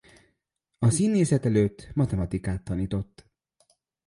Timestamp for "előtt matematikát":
1.45-2.63